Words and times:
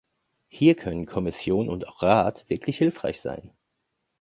Hier 0.47 0.73
können 0.73 1.05
Kommission 1.05 1.69
und 1.69 1.87
auch 1.87 2.01
Rat 2.01 2.45
wirklich 2.49 2.79
hilfreich 2.79 3.21
sein. 3.21 3.51